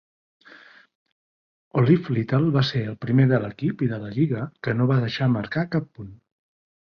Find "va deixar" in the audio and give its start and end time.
4.93-5.31